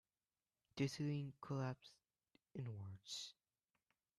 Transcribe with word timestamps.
The 0.77 0.87
ceiling 0.87 1.33
collapsed 1.39 1.93
inwards. 2.55 3.35